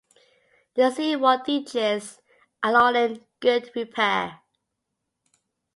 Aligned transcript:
The 0.73 0.89
seaward 0.89 1.43
ditches 1.45 2.21
are 2.63 2.75
all 2.75 2.95
in 2.95 3.23
good 3.39 3.69
repair. 3.75 4.39